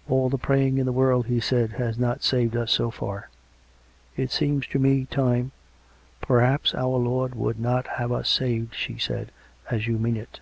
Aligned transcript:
"All 0.08 0.28
the 0.28 0.36
praying 0.36 0.78
in 0.78 0.84
the 0.86 0.90
world," 0.90 1.26
he 1.28 1.38
said," 1.38 1.70
has 1.74 1.96
not 1.96 2.24
saved 2.24 2.56
us 2.56 2.72
s'o 2.76 2.90
far. 2.92 3.28
It 4.16 4.32
seems 4.32 4.66
to 4.66 4.80
me 4.80 5.04
time 5.04 5.52
""Perhaps 6.20 6.74
our 6.74 6.96
Lord 6.98 7.36
would 7.36 7.60
not 7.60 7.86
have 7.86 8.10
us 8.10 8.28
saved," 8.28 8.74
she 8.74 8.98
said;" 8.98 9.30
as 9.70 9.86
you 9.86 9.96
mean 9.96 10.16
it." 10.16 10.40